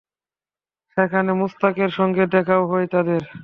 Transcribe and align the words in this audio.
সেখানে 0.97 1.31
মুশতাকের 1.33 1.89
সঙ্গে 1.89 2.23
দেখাও 2.27 2.63
হয় 2.67 2.87
তাঁদের। 2.87 3.21